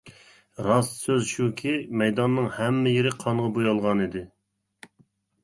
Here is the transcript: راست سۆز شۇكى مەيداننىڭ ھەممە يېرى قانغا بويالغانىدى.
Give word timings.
راست 0.69 0.95
سۆز 1.01 1.27
شۇكى 1.31 1.73
مەيداننىڭ 2.03 2.49
ھەممە 2.57 2.95
يېرى 2.95 3.13
قانغا 3.25 3.53
بويالغانىدى. 3.59 4.27